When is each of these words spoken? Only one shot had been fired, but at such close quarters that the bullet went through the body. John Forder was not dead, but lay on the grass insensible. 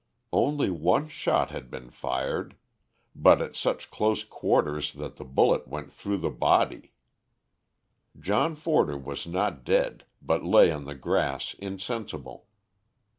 Only 0.33 0.71
one 0.71 1.09
shot 1.09 1.51
had 1.51 1.69
been 1.69 1.91
fired, 1.91 2.55
but 3.13 3.39
at 3.39 3.55
such 3.55 3.91
close 3.91 4.23
quarters 4.23 4.93
that 4.93 5.17
the 5.17 5.23
bullet 5.23 5.67
went 5.67 5.93
through 5.93 6.17
the 6.17 6.31
body. 6.31 6.93
John 8.19 8.55
Forder 8.55 8.97
was 8.97 9.27
not 9.27 9.63
dead, 9.63 10.05
but 10.19 10.43
lay 10.43 10.71
on 10.71 10.85
the 10.85 10.95
grass 10.95 11.53
insensible. 11.59 12.47